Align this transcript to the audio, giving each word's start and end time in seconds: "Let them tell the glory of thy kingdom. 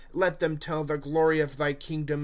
"Let 0.23 0.39
them 0.39 0.57
tell 0.57 0.83
the 0.83 0.97
glory 0.97 1.41
of 1.41 1.57
thy 1.57 1.73
kingdom. 1.73 2.19